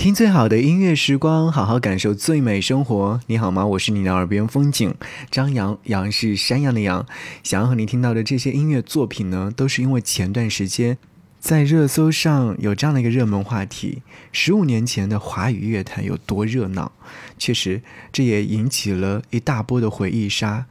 [0.00, 3.20] 听最好的音乐时光，好好感受最美生活。
[3.26, 3.66] 你好吗？
[3.66, 4.94] 我是你的耳边风景
[5.30, 7.04] 张扬，杨是山羊的羊。
[7.42, 10.96] 想要和你听到的这些音乐作品呢，都是因为前段时间
[11.38, 14.00] 在热搜上有这样的一个热门话题：
[14.32, 16.92] 十五年前的华语乐坛有多热闹？
[17.36, 20.64] 确实，这也引起了一大波的回忆杀。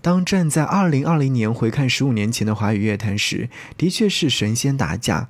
[0.00, 5.28] 当站在二零二零年回看十五年前的华语乐坛时，的确是神仙打架。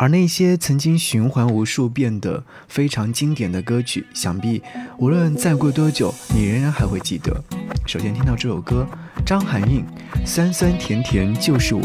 [0.00, 4.62] 而那些曾经循环无数遍的非常经典的歌曲，想必
[4.96, 7.38] 无论再过多久，你仍然还会记得。
[7.86, 8.86] 首先听到这首歌，
[9.26, 9.84] 张含韵，
[10.26, 11.82] 《酸酸甜甜就是我》。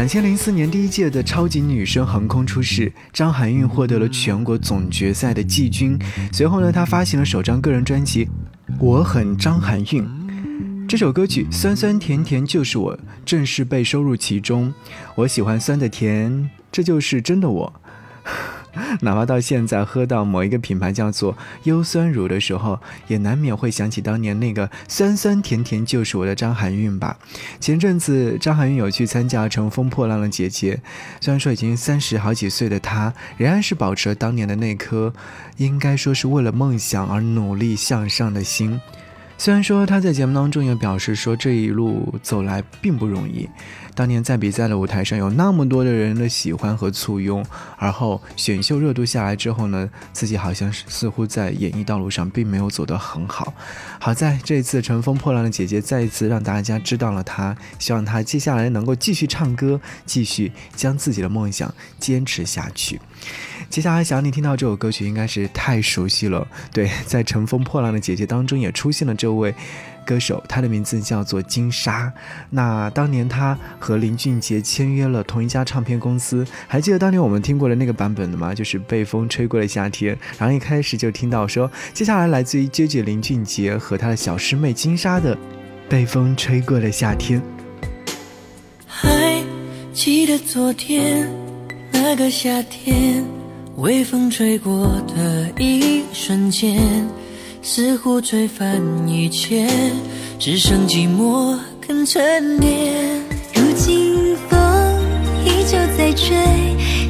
[0.00, 5.98] 两千零四年第一届的超级女声横空出世，张含韵获得了全国总决赛的季军。
[6.32, 8.24] 随后呢，她发行了首张个人专辑
[8.78, 10.02] 《我很张含韵》，
[10.88, 14.72] 这首歌曲酸酸甜甜就是我，正式被收入其中。
[15.16, 17.80] 我喜欢酸的甜，这就是真的我。
[19.02, 22.78] 哪怕到现在喝到某一个品牌叫做优酸乳的时候，
[23.08, 27.18] 也难免会想起当年那个酸酸甜甜就是我的张含韵吧。
[27.58, 30.74] 前阵子张含韵有去参加《乘风破浪的姐姐》，
[31.20, 35.12] 虽然说已经三十好几岁的她，仍然是保持了当年的那颗，
[35.56, 38.80] 应该说是为了梦想而努力向上的心。
[39.40, 43.48] 虽然说他在节目当中也表示说这一路走来并不容易，
[43.94, 47.42] 当年在比赛的舞台上有那么多的人的喜欢和簇拥，
[47.78, 53.54] 而后选秀热度下来之后呢，自己好像是似乎在演艺道路上并没有走得很好。
[53.98, 63.00] 好在这次乘风破浪的姐姐再一次让大家知道了她，希望她接下来能够继续唱歌，继续将自己的梦想坚持下去。
[63.68, 66.46] 接下来想要你听到这首歌曲，应该是太熟悉了。
[66.72, 69.54] 对， 在《乘风破浪的姐姐》当中也出现了这位
[70.04, 72.12] 歌手，她的名字叫做金莎。
[72.50, 78.52] 那当年她和林俊杰签约了同一家唱片公司，还记得当年我们听过的那个版本的吗？
[78.52, 80.16] 就是《被风吹过的夏天》。
[80.36, 85.36] 然后一开始就听到说，接下来来自于 JJ 林俊杰和他的小师妹金莎的
[85.88, 87.40] 《被风吹过的夏天》。
[88.84, 89.40] 还
[89.92, 91.28] 记得昨天
[92.02, 93.24] 那个夏天。
[93.76, 94.86] 微风吹过
[95.16, 96.78] 的一瞬间，
[97.62, 99.66] 似乎吹翻一切，
[100.38, 101.56] 只剩寂寞
[101.86, 102.94] 跟沉淀。
[103.54, 104.58] 如今风
[105.46, 106.36] 依旧在吹，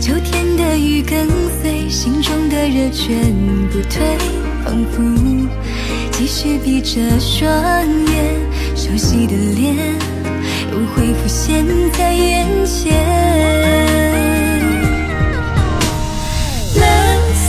[0.00, 1.26] 秋天的雨跟
[1.60, 3.32] 随，心中的热全
[3.70, 4.16] 不退，
[4.64, 5.02] 仿佛
[6.12, 7.50] 继续闭着双
[8.06, 9.76] 眼，熟悉的脸
[10.70, 14.09] 又会浮现在眼前。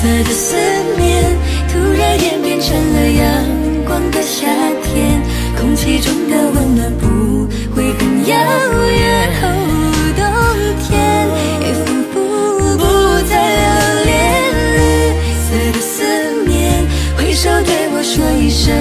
[0.01, 0.55] 色的思
[0.97, 1.23] 念
[1.71, 4.47] 突然演变成了阳光的夏
[4.81, 5.21] 天，
[5.55, 8.35] 空气中的温暖不会很遥
[8.89, 9.31] 远。
[10.17, 10.25] 冬
[10.81, 10.89] 天
[11.61, 12.15] 也仿佛
[12.77, 12.83] 不
[13.29, 14.09] 再留恋。
[14.73, 14.79] 绿
[15.37, 16.01] 色的思
[16.47, 16.83] 念，
[17.15, 18.73] 挥手对我说一声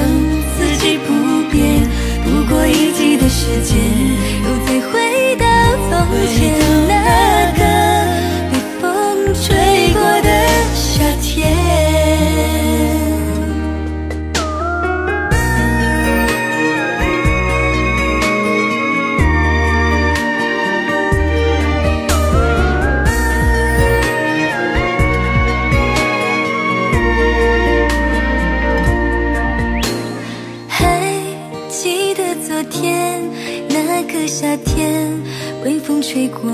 [36.42, 36.50] 光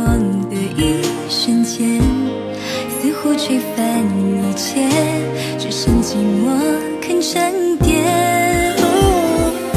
[0.51, 2.01] 的一瞬间，
[2.89, 4.81] 似乎吹翻一切，
[5.59, 6.45] 只剩寂寞
[7.01, 8.05] 肯沉淀。
[9.73, 9.77] 风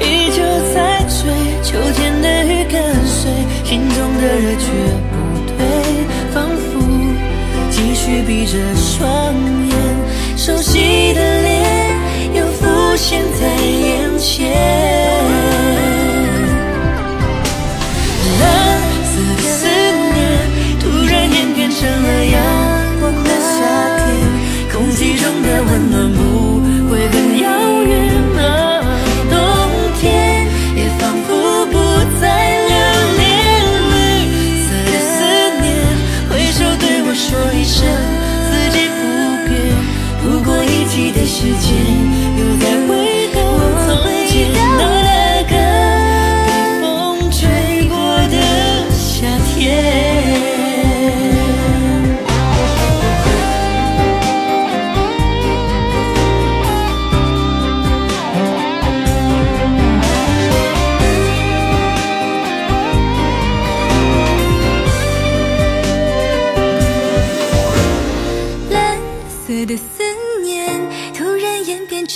[0.00, 0.42] 依旧
[0.72, 1.18] 在吹，
[1.62, 3.30] 秋天的雨跟随，
[3.64, 4.66] 心中的热却
[5.10, 5.14] 不
[5.46, 5.56] 退，
[6.32, 6.78] 仿佛
[7.70, 9.34] 继续闭着双
[9.68, 9.74] 眼，
[10.36, 11.50] 熟悉的脸
[12.34, 12.66] 又浮
[12.96, 13.46] 现在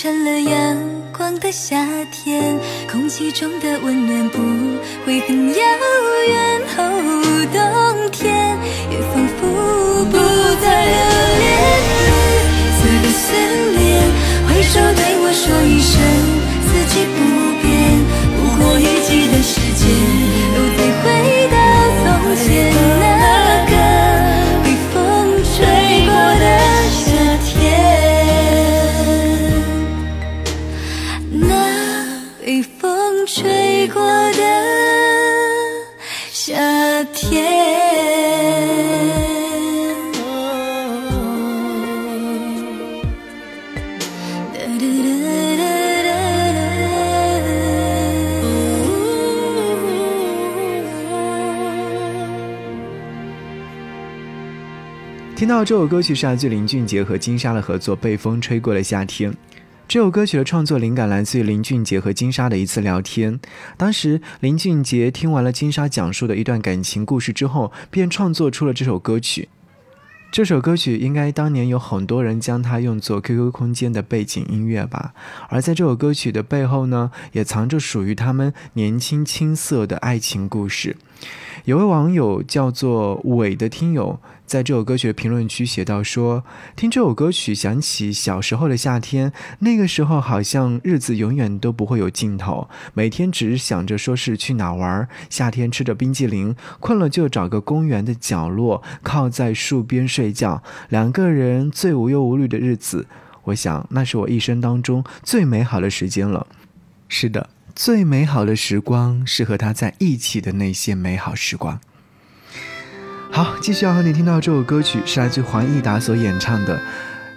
[0.03, 0.77] 成了阳
[1.15, 2.59] 光的夏天，
[2.91, 4.37] 空气中的温暖不
[5.05, 5.55] 会很遥
[6.27, 6.61] 远。
[6.75, 8.59] 哦，冬天
[8.91, 10.17] 也仿佛不
[10.59, 10.99] 再留
[11.39, 11.41] 恋。
[12.43, 13.31] 绿色的思
[13.79, 13.81] 念，
[14.45, 15.95] 挥手对我说一声
[16.67, 17.17] 四季不
[17.63, 17.71] 变。
[18.35, 19.87] 不过一季的时间，
[20.51, 21.07] 又再回
[21.47, 21.55] 到
[22.03, 22.51] 从前
[32.79, 34.43] 风吹过的
[36.31, 37.93] 夏天。
[55.35, 59.29] 听到这首歌曲是来自林俊杰和金莎的合作《被风吹过的夏天》。
[59.85, 63.39] 这首歌曲的创作灵感来自于林俊杰和金莎的一次聊天。
[63.77, 69.49] 当时林俊杰听完了金莎讲述的一段感情故事之后，便创作出了这首歌曲。
[70.31, 75.13] 这首歌曲应该当年有很多人将它用作 QQ 空间的背景音乐吧。
[75.49, 80.97] 而在这首歌曲的背后呢，也藏着属于他们年轻青涩的爱情故事。
[81.65, 86.43] 有位网友叫做伟的听友，在这首歌曲的评论区写道说
[86.75, 95.07] ：“听这首歌曲，想起小时候的夏天，那个时候好像日子永远都不会有尽头，每天只想着说是去哪玩。
[95.29, 103.07] 夏天吃着冰激凌，困了就找个公园的角落，靠在树边睡觉，两个人最无忧无虑的日子。
[103.45, 106.45] 我想，那是我一生当中最美好的时间了。”
[107.09, 107.49] 是的。
[107.75, 111.81] 最美好的时光是和他在一起的那些美好时光。
[113.35, 116.75] 好，继续要和你听到这首歌曲，是来自黄义达所演唱的《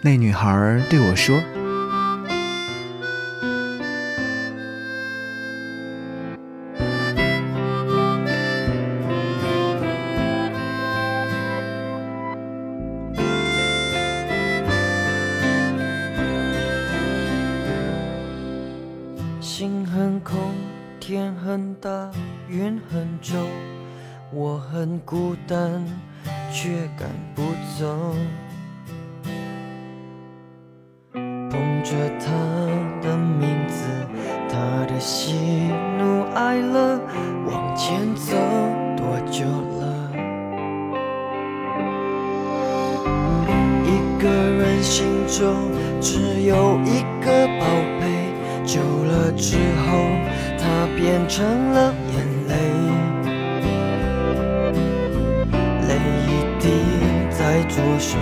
[0.02, 1.38] 那女孩对我说》。
[31.56, 32.26] 捧着他
[33.00, 33.88] 的名字，
[34.46, 37.00] 他的喜怒哀乐，
[37.46, 38.36] 往前走
[38.94, 39.46] 多久
[39.80, 39.82] 了？
[43.86, 43.88] 一
[44.22, 47.64] 个人心中只有一个宝
[48.00, 48.04] 贝，
[48.66, 49.96] 久了之后，
[50.58, 52.16] 它变成了眼
[52.48, 52.54] 泪。
[55.88, 55.94] 泪
[56.26, 56.68] 一滴
[57.30, 58.18] 在左手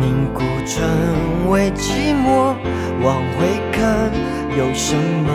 [0.00, 2.54] 凝固成为寂寞，
[3.02, 4.10] 往回看
[4.56, 5.28] 有什么？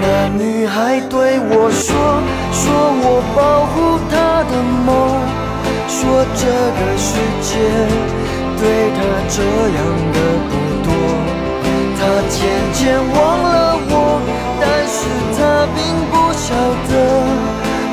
[0.00, 1.96] 那女孩对我说，
[2.52, 2.62] 说
[3.00, 4.52] 我保护她的
[4.84, 4.88] 梦，
[5.88, 5.96] 说
[6.34, 6.44] 这
[6.76, 7.08] 个世
[7.40, 7.48] 界
[8.60, 8.62] 对
[8.92, 9.36] 她这
[9.78, 9.80] 样
[10.12, 10.18] 的
[10.50, 10.52] 不
[10.84, 10.88] 多。
[11.96, 12.36] 她渐
[12.74, 12.82] 渐
[13.14, 14.20] 忘了我，
[14.60, 14.98] 但是
[15.36, 16.52] 她并不晓
[16.90, 16.92] 得，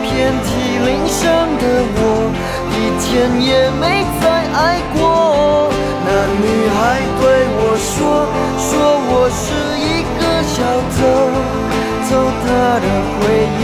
[0.02, 0.10] 遍
[0.44, 0.50] 体
[0.86, 1.22] 鳞伤
[1.58, 1.64] 的
[1.96, 2.00] 我。
[2.74, 4.24] 一天也没再
[4.54, 5.21] 爱过。
[12.72, 13.20] 他的回
[13.60, 13.62] 忆，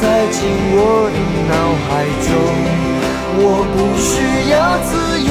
[0.00, 0.42] 塞进
[0.74, 0.76] 我
[1.14, 1.16] 的
[1.46, 1.54] 脑
[1.86, 1.88] 海
[2.26, 2.26] 中。
[3.38, 3.40] 我
[3.70, 4.10] 不需
[4.50, 4.90] 要自
[5.22, 5.30] 由，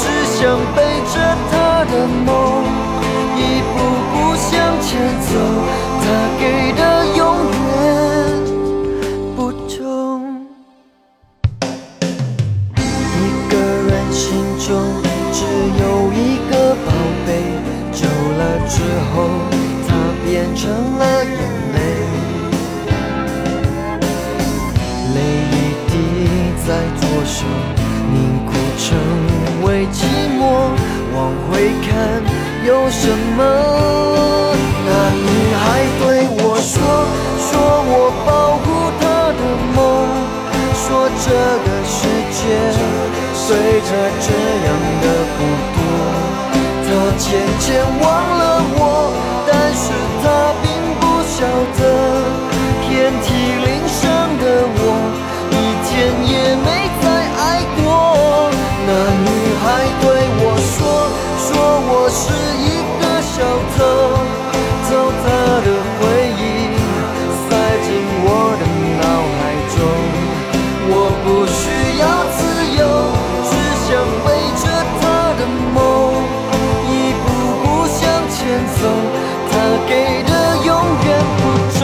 [0.00, 0.02] 只
[0.34, 0.40] 想
[0.74, 0.78] 背
[1.14, 1.14] 着
[1.52, 1.54] 他
[1.86, 1.94] 的
[2.26, 2.28] 梦，
[41.58, 42.40] 个世界。
[43.52, 43.52] 对
[43.84, 43.88] 他
[44.24, 44.26] 这
[44.64, 44.68] 样
[45.02, 45.04] 的
[45.36, 45.38] 不
[45.74, 45.76] 多，
[46.86, 47.28] 他渐
[47.60, 47.68] 渐
[48.00, 48.02] 忘
[48.38, 48.42] 了
[48.78, 48.80] 我，
[49.46, 49.84] 但是
[50.22, 50.24] 他
[50.62, 50.64] 并
[50.96, 51.44] 不晓
[51.76, 51.80] 得，
[52.88, 53.28] 遍体
[53.60, 54.00] 鳞伤
[54.40, 54.42] 的
[54.72, 54.80] 我，
[55.50, 55.54] 一
[55.84, 55.92] 天
[56.32, 56.32] 也
[56.64, 56.66] 没
[57.02, 57.04] 再
[57.36, 57.84] 爱过。
[58.86, 58.90] 那
[59.20, 59.28] 女
[59.60, 59.64] 孩
[60.00, 60.04] 对
[60.40, 60.80] 我说，
[61.44, 61.50] 说
[61.92, 62.24] 我是
[62.56, 63.36] 一个小，
[63.76, 63.78] 偷
[79.92, 80.70] 给的永
[81.04, 81.06] 远
[81.36, 81.40] 不
[81.78, 81.80] 重。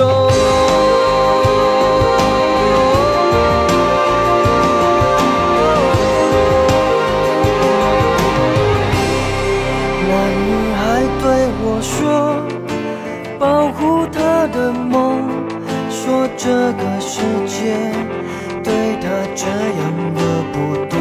[10.08, 10.10] 那
[10.40, 10.80] 女孩
[11.20, 11.24] 对
[11.60, 11.92] 我说，
[13.38, 13.78] 保护
[14.10, 14.96] 她的梦，
[15.90, 16.00] 说
[16.38, 17.56] 这个世界
[18.64, 19.04] 对她
[19.36, 19.44] 这
[19.80, 19.80] 样
[20.14, 20.18] 的
[20.54, 20.96] 不多。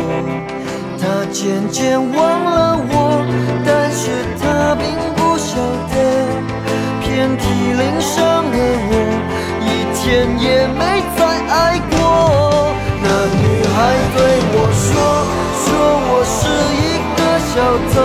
[0.99, 2.95] 他渐渐忘了我，
[10.07, 11.97] 天也没再爱过。
[13.03, 13.05] 那
[13.43, 13.43] 女
[13.75, 13.75] 孩
[14.15, 14.17] 对
[14.53, 14.87] 我说，
[15.65, 15.67] 说
[16.07, 16.39] 我是
[16.79, 17.21] 一个
[17.51, 17.55] 小
[17.91, 17.99] 偷，偷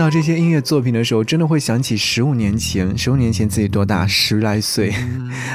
[0.00, 4.94] 到这些音乐作品的时候，真的会想起十五年前，十五年前自己多大，十来岁，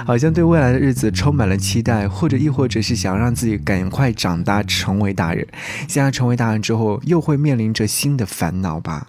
[0.05, 5.47] 好像对未来的日子充满了期待，或者亦或者是想让自己赶快长大，成为大人。
[5.87, 9.07] 现在成为大人之后，又会面临着新的烦恼吧。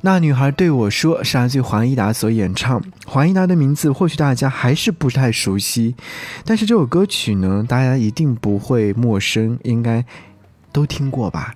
[0.00, 2.82] 那女孩对我说：“是来自黄义达所演唱。
[3.04, 5.94] 黄义达的名字或许大家还是不太熟悉，
[6.44, 10.04] 但是这首歌曲呢，大家一定不会陌生，应该
[10.72, 11.54] 都听过吧。”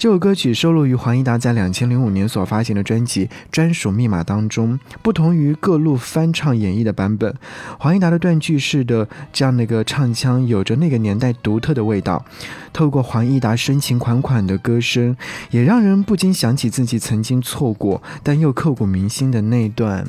[0.00, 4.80] 这首歌曲收录于黄义达在两千零五年所发行的专辑《专属密码》当中。
[5.02, 7.36] 不同于各路翻唱演绎的版本，
[7.78, 12.24] 黄义达的断句式的这样的一个唱腔，有着那个年代独特的味道。
[12.72, 15.14] 透过黄义达深情款款的歌声，
[15.50, 20.06] 也让人不禁想起自己曾经错过但又刻骨铭心的那段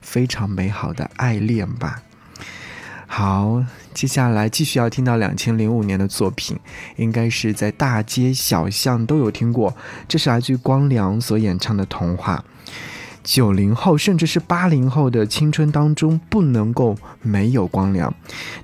[0.00, 2.00] 非常美好的爱恋吧。
[3.06, 6.58] 好，接下来继续要听到两千零五年的作品，
[6.96, 9.74] 应该是在大街小巷都有听过。
[10.08, 12.44] 这是来自于光良所演唱的《童话》。
[13.24, 18.14] 九零后甚至是八零后的青春当中，不能够没有光良。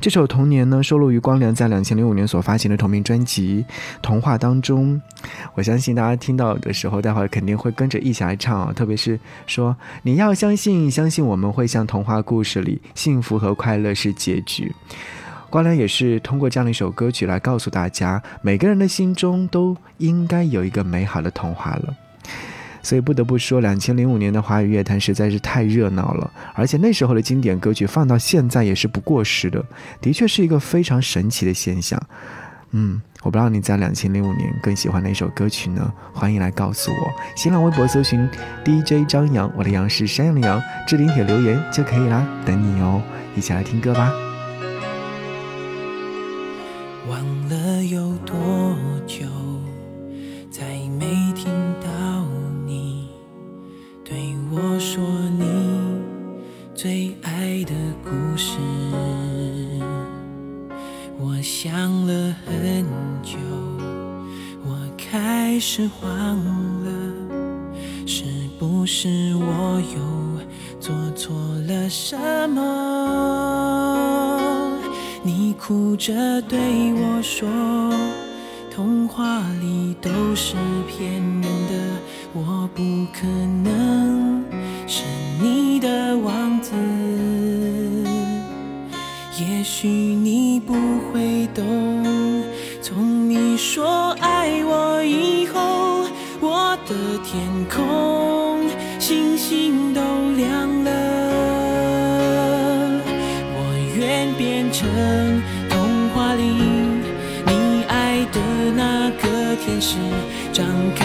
[0.00, 3.64] 这首《童年》呢，收录于光良在两千零五年所发行的同名专辑
[4.02, 5.00] 《童话》当中。
[5.54, 8.72] 我相信大家听到的时候，待会儿肯定会跟着一起来唱啊！
[8.72, 14.72] 特别是说你要相信，相信我们会像童话故事里，幸福和快乐是结局。
[15.48, 21.94] 光良也是通过这样的一首歌曲来告诉大家，每个人的心中都应该有一个美好的童话了。
[22.82, 29.64] 所以不得不说，两千零五年的华语乐坛实在是太热闹了，而且那时候的经典歌曲放到现在也是不过时的，
[30.00, 32.00] 的确是一个非常神奇的现象。
[32.72, 35.92] 嗯，我不知道你在两千零五年更喜欢哪首歌曲呢？
[36.12, 38.28] 欢迎来告诉我，新浪微博搜寻
[38.64, 43.02] DJ 张扬，我的杨是山羊的羊，置顶帖留言就可以啦，等你哦，
[43.34, 44.12] 一起来听歌吧。
[47.08, 49.26] 忘了有多久，
[76.00, 76.58] 着对
[76.94, 77.46] 我说，
[78.74, 80.56] 童话里都是
[80.88, 81.74] 骗人的，
[82.32, 82.82] 我不
[83.12, 83.26] 可
[83.62, 84.42] 能
[84.86, 85.04] 是
[85.42, 86.72] 你的王子。
[89.38, 90.72] 也许你不
[91.12, 91.62] 会懂，
[92.80, 95.60] 从你说爱我以后，
[96.40, 97.84] 我的天空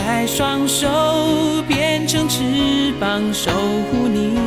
[0.05, 0.87] 开双手
[1.67, 3.49] 变成翅膀守
[3.89, 4.37] 护你。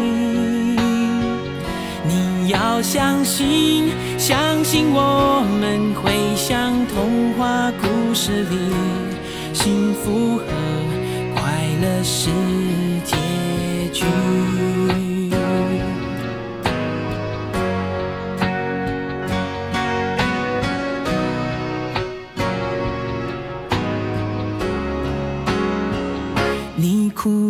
[2.07, 8.57] 你要相信，相信我们会像童话故事里，
[9.53, 10.45] 幸福和
[11.35, 11.43] 快
[11.83, 12.31] 乐是
[13.05, 13.17] 结
[13.93, 14.05] 局。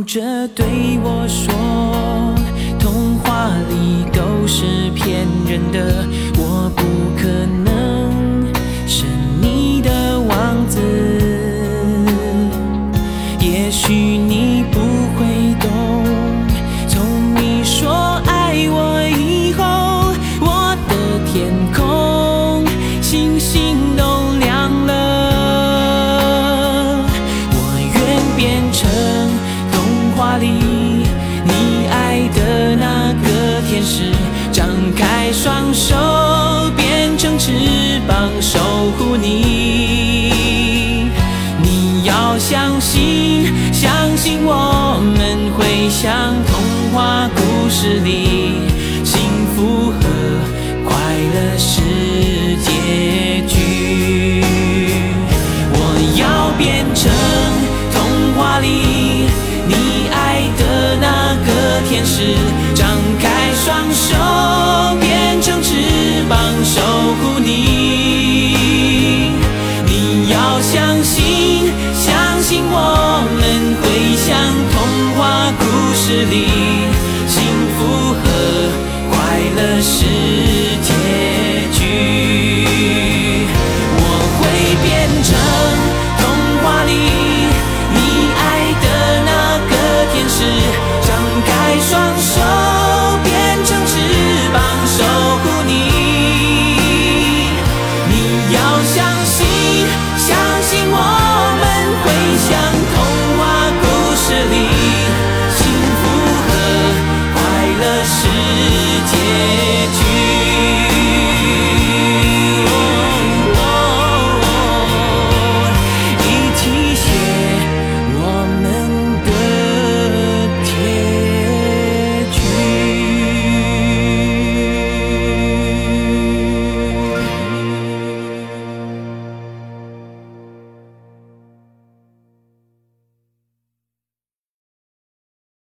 [0.09, 0.65] 着对
[1.05, 1.53] 我说，
[2.79, 6.03] 童话里都是骗人的，
[6.39, 6.83] 我不
[7.21, 7.29] 可
[7.63, 8.51] 能
[8.87, 9.05] 是
[9.43, 10.81] 你的王子。
[13.39, 14.81] 也许你不
[15.19, 15.27] 会
[15.61, 15.69] 懂，
[16.89, 17.05] 从
[17.37, 19.63] 你说爱我以后，
[20.41, 22.65] 我的天空
[23.03, 23.77] 星星